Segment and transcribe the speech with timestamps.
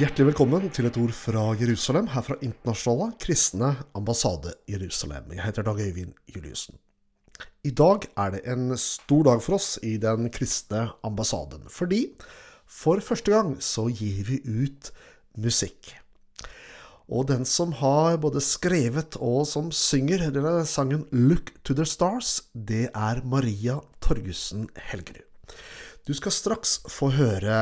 [0.00, 5.26] Hjertelig velkommen til et ord fra Jerusalem, her fra Internasjonale kristne ambassade Jerusalem.
[5.34, 6.78] Jeg heter Dag Øyvind Juliussen.
[7.68, 12.14] I dag er det en stor dag for oss i den kristne ambassaden, fordi
[12.64, 14.88] for første gang så gir vi ut
[15.36, 15.92] musikk.
[17.12, 22.40] Og den som har både skrevet og som synger denne sangen 'Look to the Stars',
[22.54, 25.28] det er Maria Torgussen Helgerud.
[26.08, 27.56] Du skal straks få høre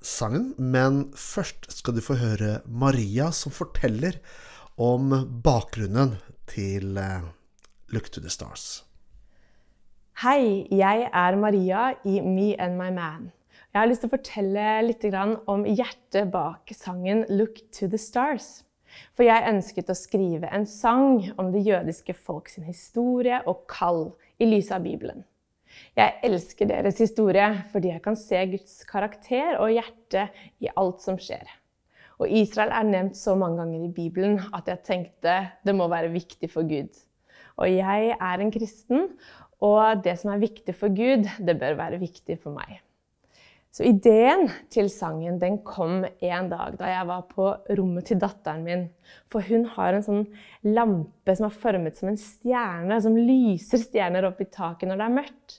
[0.00, 4.16] sangen, men først skal du få høre Maria som forteller
[4.80, 5.12] om
[5.44, 6.14] bakgrunnen
[6.48, 7.26] til eh,
[7.92, 8.84] 'Look to the Stars'.
[10.22, 13.32] Hei, jeg er Maria i Me and My Man.
[13.74, 15.04] Jeg har lyst til å fortelle litt
[15.46, 18.64] om hjertet bak sangen 'Look to the Stars'.
[19.12, 24.48] For jeg ønsket å skrive en sang om det jødiske folks historie og kall i
[24.48, 25.24] lys av Bibelen.
[25.96, 30.28] Jeg elsker deres historie fordi jeg kan se Guds karakter og hjerte
[30.62, 31.44] i alt som skjer.
[32.22, 36.12] Og Israel er nevnt så mange ganger i Bibelen at jeg tenkte det må være
[36.14, 36.92] viktig for Gud.
[37.58, 39.08] Og jeg er en kristen,
[39.62, 42.80] og det som er viktig for Gud, det bør være viktig for meg.
[43.74, 48.62] Så ideen til sangen den kom en dag da jeg var på rommet til datteren
[48.62, 48.84] min.
[49.26, 50.22] For hun har en sånn
[50.76, 55.08] lampe som er formet som en stjerne, som lyser stjerner opp i taket når det
[55.08, 55.56] er mørkt.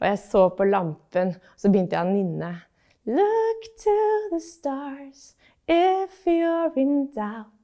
[0.00, 2.52] Og jeg så på lampen, og så begynte jeg å nynne.
[3.08, 3.96] Look to
[4.32, 5.32] the stars
[5.68, 7.54] if you're in doubt.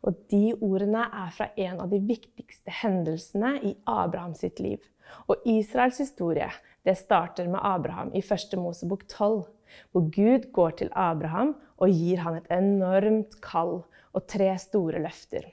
[0.00, 4.80] Og de ordene er fra en av de viktigste hendelsene i Abraham sitt liv.
[5.28, 6.48] Og Israels historie
[6.86, 8.56] det starter med Abraham i 1.
[8.56, 9.44] Mosebok 12,
[9.92, 13.82] hvor Gud går til Abraham og gir han et enormt kall
[14.16, 15.44] og tre store løfter.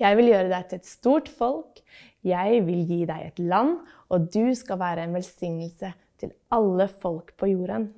[0.00, 1.82] Jeg vil gjøre deg til et stort folk.
[2.24, 3.76] Jeg vil gi deg et land,
[4.08, 7.90] og du skal være en velsignelse til alle folk på jorden.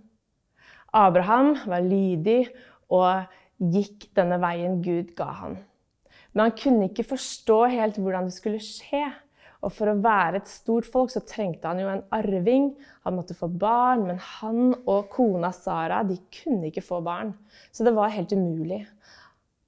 [0.97, 2.47] Abraham var lydig
[2.93, 3.29] og
[3.61, 5.57] gikk denne veien Gud ga han.
[6.33, 9.05] Men han kunne ikke forstå helt hvordan det skulle skje.
[9.65, 12.69] Og for å være et stort folk så trengte han jo en arving.
[13.07, 17.33] Han måtte få barn, men han og kona Sara de kunne ikke få barn.
[17.73, 18.83] Så det var helt umulig.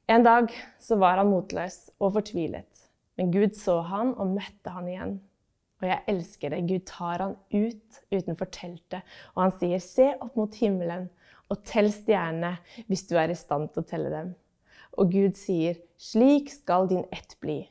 [0.08, 2.77] En dag så var han motløs og fortvilet.
[3.18, 5.16] Men Gud så han og møtte han igjen.
[5.78, 6.64] Og jeg elsker det.
[6.66, 9.02] Gud tar han ut utenfor teltet,
[9.34, 11.08] og han sier, 'Se opp mot himmelen
[11.48, 12.58] og tell stjernene
[12.88, 14.34] hvis du er i stand til å telle dem.'
[14.98, 17.68] Og Gud sier, 'Slik skal din ett bli.'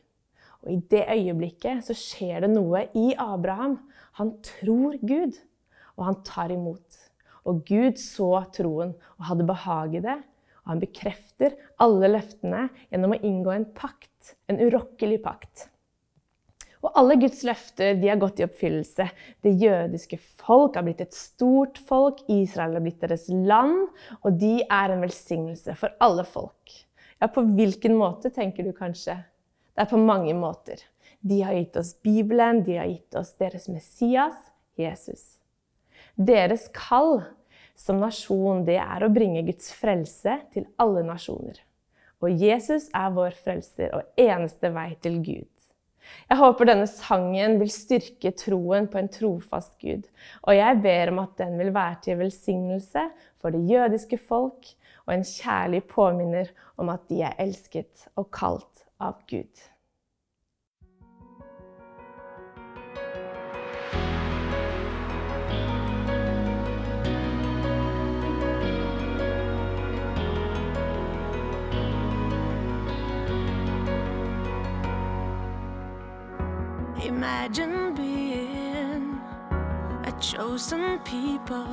[0.64, 3.78] Og i det øyeblikket så skjer det noe i Abraham.
[4.20, 5.38] Han tror Gud,
[5.96, 6.98] og han tar imot.
[7.48, 10.18] Og Gud så troen og hadde behag i det.
[10.66, 14.17] Og han bekrefter alle løftene gjennom å inngå en pakt,
[14.48, 15.68] en urokkelig pakt.
[16.86, 19.08] Og alle Guds løfter de har gått i oppfyllelse.
[19.44, 22.22] Det jødiske folk har blitt et stort folk.
[22.32, 23.88] Israel har blitt deres land,
[24.22, 26.76] og de er en velsignelse for alle folk.
[27.18, 29.18] Ja, på hvilken måte, tenker du kanskje?
[29.74, 30.84] Det er på mange måter.
[31.26, 34.38] De har gitt oss Bibelen, de har gitt oss deres Messias,
[34.78, 35.40] Jesus.
[36.14, 37.24] Deres kall
[37.78, 41.60] som nasjon, det er å bringe Guds frelse til alle nasjoner.
[42.24, 45.52] Og Jesus er vår frelser og eneste vei til Gud.
[46.28, 50.06] Jeg håper denne sangen vil styrke troen på en trofast Gud.
[50.48, 53.04] Og jeg ber om at den vil være til velsignelse
[53.42, 54.72] for det jødiske folk
[55.06, 59.68] og en kjærlig påminner om at de er elsket og kalt av Gud.
[77.18, 79.20] Imagine being
[80.04, 81.66] a chosen people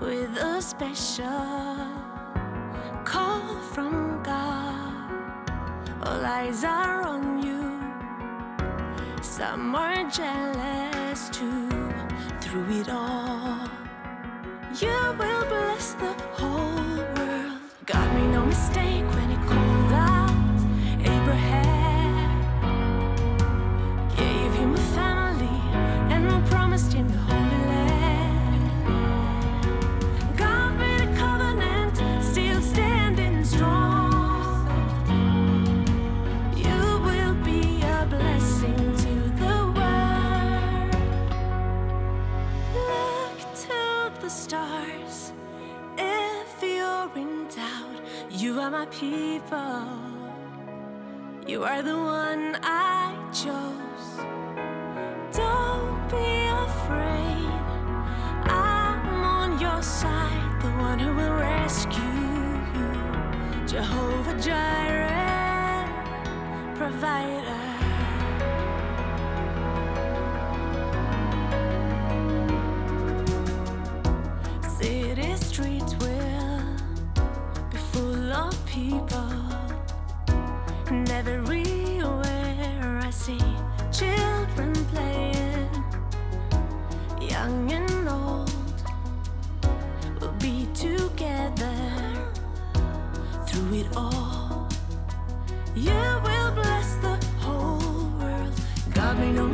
[0.00, 1.86] with a special
[3.04, 3.40] call
[3.72, 5.12] from God.
[6.02, 7.80] All eyes are on you.
[9.22, 11.70] Some are jealous too.
[12.40, 13.60] Through it all,
[14.82, 16.77] you will bless the whole
[51.48, 54.18] You are the one I chose.
[55.32, 57.48] Don't be afraid.
[58.44, 62.02] I'm on your side, the one who will rescue
[62.76, 63.66] you.
[63.66, 65.88] Jehovah Jireh,
[66.74, 67.64] provider.
[74.68, 76.76] City streets will
[77.70, 79.37] be full of people.
[80.90, 83.38] Everywhere I see
[83.92, 85.68] children playing,
[87.20, 88.50] young and old,
[90.18, 91.76] will be together
[93.46, 94.66] through it all.
[95.76, 95.92] You
[96.24, 98.58] will bless the whole world.
[98.94, 99.52] God made no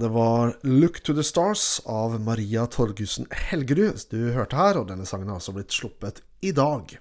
[0.00, 5.06] Det var 'Look to the Stars' av Maria Torgussen Helgerud du hørte her, og denne
[5.06, 6.98] sangen har altså blitt sluppet i dag.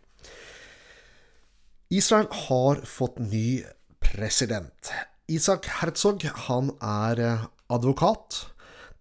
[1.92, 3.64] Israel har fått ny
[4.00, 4.92] president.
[5.28, 8.48] Isak Herzog han er eh, advokat,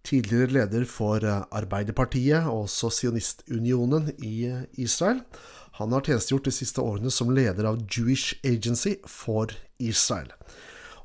[0.07, 5.23] tidligere leder for eh, Arbeiderpartiet og også Sionistunionen i Israel.
[5.81, 10.31] Han har tjenestegjort de siste årene som leder av Jewish Agency for Israel.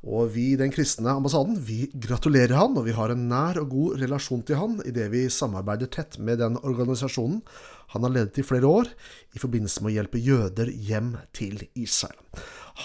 [0.05, 3.71] Og vi i Den kristne ambassaden vi gratulerer han, og vi har en nær og
[3.73, 7.41] god relasjon til han idet vi samarbeider tett med den organisasjonen
[7.93, 8.89] han har ledet i flere år
[9.35, 12.17] i forbindelse med å hjelpe jøder hjem til Israel.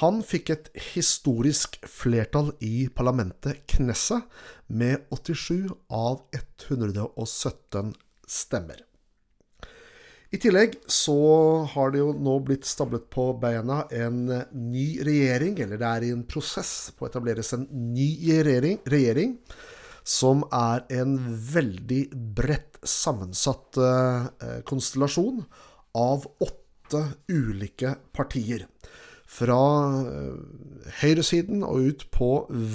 [0.01, 4.29] Han fikk et historisk flertall i parlamentet Knesset
[4.69, 7.97] med 87 av 117
[8.29, 8.90] stemmer.
[10.31, 11.17] I tillegg så
[11.73, 16.13] har det jo nå blitt stablet på beina en ny regjering, eller det er i
[16.15, 18.13] en prosess på å etableres en ny
[18.47, 19.35] regjering, regjering
[20.07, 21.17] som er en
[21.51, 22.03] veldig
[22.39, 25.43] bredt sammensatt eh, konstellasjon
[25.99, 28.69] av åtte ulike partier.
[29.31, 29.61] Fra
[30.07, 30.39] eh,
[31.03, 32.31] høyresiden og ut på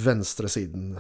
[0.06, 1.00] venstresiden.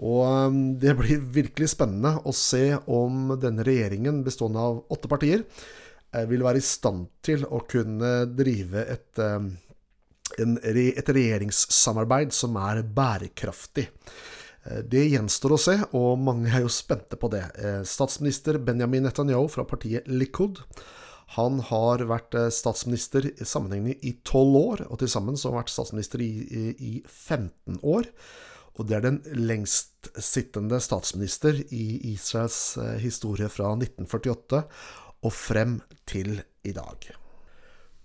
[0.00, 5.44] Og eh, det blir virkelig spennende å se om denne regjeringen bestående av åtte partier
[5.44, 12.82] eh, vil være i stand til å kunne drive et, en, et regjeringssamarbeid som er
[12.82, 13.88] bærekraftig.
[14.64, 17.44] Eh, Det gjenstår å se, og mange er jo spente på det.
[17.58, 20.64] Eh, Statsminister Benjamin Netanyahu fra partiet Likud
[21.32, 25.72] han har vært statsminister sammenhengende i tolv år, og til sammen så har han vært
[25.72, 28.10] statsminister i, i, i 15 år.
[28.80, 34.62] Og det er den lengstsittende statsminister i Israels eh, historie fra 1948
[35.22, 37.10] og frem til i dag.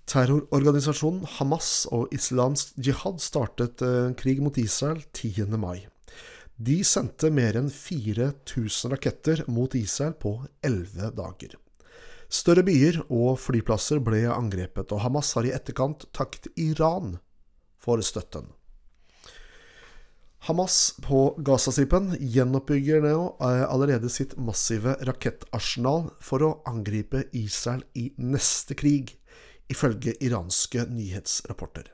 [0.08, 5.48] Terrororganisasjonen Hamas og Islamsk jihad startet en krig mot Israel 10.
[5.60, 5.88] mai.
[6.58, 11.58] De sendte mer enn 4000 raketter mot Israel på 11 dager.
[12.28, 17.18] Større byer og flyplasser ble angrepet, og Hamas har i etterkant takket Iran
[17.80, 18.50] for støtten.
[20.46, 28.12] Hamas på Gazastripen gjenoppbygger nå eh, allerede sitt massive rakettarsenal for å angripe Israel i
[28.22, 29.16] neste krig,
[29.68, 31.90] ifølge iranske nyhetsrapporter.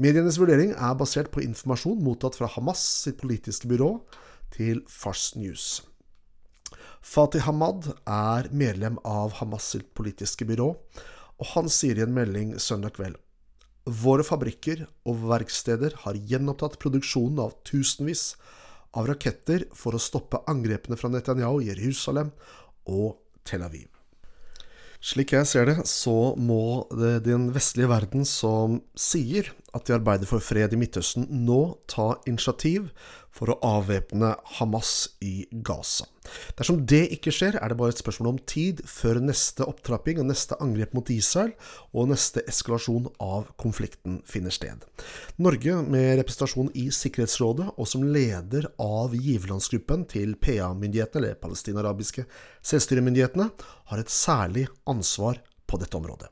[0.00, 3.94] Medienes vurdering er basert på informasjon mottatt fra Hamas sitt politiske byrå
[4.52, 5.80] til Fars News.
[7.00, 10.70] Fatih Hamad er medlem av Hamas sitt politiske byrå,
[11.40, 13.16] og han sier i en melding søndag kveld
[13.88, 18.34] Våre fabrikker og verksteder har gjenopptatt produksjonen av tusenvis
[18.98, 22.34] av raketter for å stoppe angrepene fra Netanyahu Jerusalem
[22.90, 23.88] og Tel Aviv.
[25.00, 30.28] Slik jeg ser det, så må det den vestlige verden som sier at de arbeider
[30.28, 32.90] for fred i Midtøsten, nå ta initiativ
[33.34, 36.06] for å avvæpne Hamas i Gaza.
[36.58, 40.28] Dersom det ikke skjer, er det bare et spørsmål om tid før neste opptrapping og
[40.28, 41.52] neste angrep mot Israel
[41.96, 44.84] og neste eskalasjon av konflikten finner sted.
[45.42, 52.26] Norge, med representasjon i Sikkerhetsrådet og som leder av giverlandsgruppen til PA-myndighetene, eller palestinarabiske
[52.66, 53.48] selvstyremyndighetene,
[53.90, 56.30] har et særlig ansvar på dette området.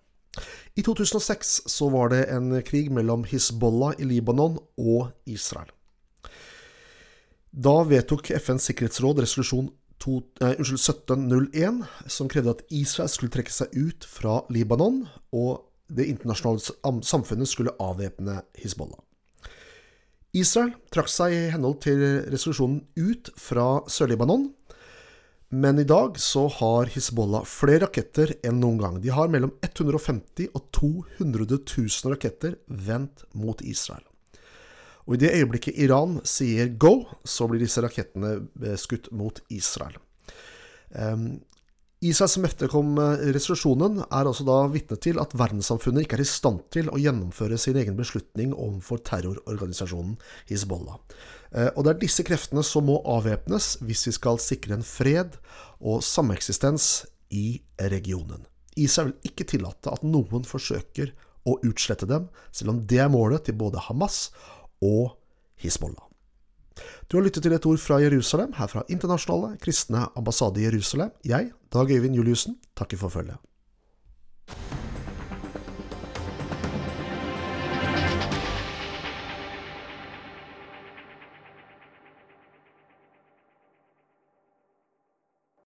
[0.79, 5.73] I 2006 så var det en krig mellom Hizbollah i Libanon og Israel.
[7.59, 13.51] Da vedtok FNs sikkerhetsråd resolusjon to, eh, unnskyld, 1701, som krevde at Israel skulle trekke
[13.51, 19.01] seg ut fra Libanon, og det internasjonale samfunnet skulle avvæpne Hizbollah.
[20.35, 21.99] Israel trakk seg i henhold til
[22.31, 24.53] resolusjonen ut fra Sør-Libanon,
[25.51, 29.01] Men i dag så har Hizbollah flere raketter enn noen gang.
[29.01, 34.05] De har mellom 150 og 200 000 raketter vendt mot Israel.
[35.09, 39.97] Og i det øyeblikket Iran sier go, så blir disse rakettene eh, skutt mot Israel.
[40.93, 41.41] Um,
[42.05, 46.61] Israel som etterkom eh, er altså da vitne til at verdenssamfunnet ikke er i stand
[46.71, 50.15] til å gjennomføre sin egen beslutning overfor terrororganisasjonen
[50.51, 51.01] Hizbollah.
[51.51, 55.41] Eh, Og det er disse kreftene som må avvæpnes hvis vi skal sikre en fred
[55.81, 58.47] og sameksistens i regionen.
[58.79, 61.11] Israel vil ikke tillate at noen forsøker
[61.49, 64.29] å utslette dem, selv om det er målet til både Hamas
[64.83, 65.17] og
[65.59, 66.05] Hizbollah.
[67.11, 71.11] Du har lyttet til et ord fra Jerusalem, her fra Internasjonale kristne ambassade i Jerusalem.
[71.25, 73.48] Jeg, Dag Øyvind Juliussen, takker for følget.